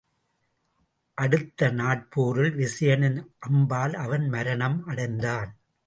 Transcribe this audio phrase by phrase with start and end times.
[1.17, 5.57] அடுத்த நாட்போரில் விசயனின் அம்பால் அவன் மரணம் அடைந்தான்.